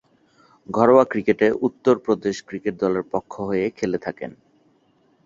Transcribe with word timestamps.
ঘরোয়া 0.69 1.05
ক্রিকেটে 1.05 1.47
উত্তর 1.61 1.95
প্রদেশ 1.99 2.35
ক্রিকেট 2.47 2.75
দলের 2.79 3.03
পক্ষ 3.11 3.33
হয়ে 3.41 3.65
খেলে 3.69 3.97
থাকেন। 3.97 4.31